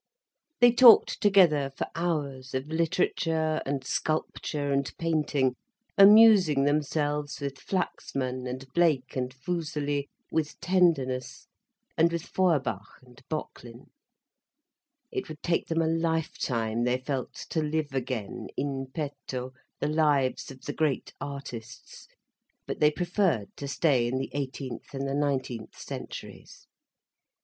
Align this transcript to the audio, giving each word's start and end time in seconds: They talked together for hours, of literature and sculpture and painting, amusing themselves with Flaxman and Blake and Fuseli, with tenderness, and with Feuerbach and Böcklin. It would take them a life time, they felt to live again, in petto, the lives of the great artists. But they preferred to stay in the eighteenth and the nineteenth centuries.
They 0.61 0.71
talked 0.71 1.21
together 1.21 1.69
for 1.69 1.85
hours, 1.93 2.55
of 2.55 2.69
literature 2.69 3.61
and 3.67 3.85
sculpture 3.85 4.71
and 4.71 4.91
painting, 4.97 5.53
amusing 5.95 6.63
themselves 6.63 7.39
with 7.39 7.59
Flaxman 7.59 8.47
and 8.47 8.65
Blake 8.73 9.15
and 9.15 9.31
Fuseli, 9.31 10.09
with 10.31 10.59
tenderness, 10.59 11.45
and 11.95 12.11
with 12.11 12.23
Feuerbach 12.23 12.97
and 13.03 13.21
Böcklin. 13.29 13.89
It 15.11 15.29
would 15.29 15.43
take 15.43 15.67
them 15.67 15.83
a 15.83 15.87
life 15.87 16.35
time, 16.39 16.83
they 16.83 16.97
felt 16.97 17.35
to 17.51 17.61
live 17.61 17.93
again, 17.93 18.47
in 18.57 18.87
petto, 18.91 19.51
the 19.79 19.87
lives 19.87 20.49
of 20.49 20.61
the 20.61 20.73
great 20.73 21.13
artists. 21.21 22.07
But 22.65 22.79
they 22.79 22.89
preferred 22.89 23.55
to 23.57 23.67
stay 23.67 24.07
in 24.07 24.17
the 24.17 24.31
eighteenth 24.33 24.95
and 24.95 25.07
the 25.07 25.13
nineteenth 25.13 25.77
centuries. 25.77 26.65